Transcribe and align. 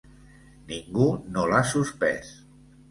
Ningú 0.71 1.11
no 1.37 1.47
l’ha 1.53 1.61
suspès. 1.77 2.35